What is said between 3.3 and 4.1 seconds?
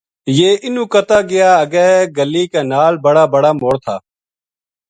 بڑ ا موڑ تھا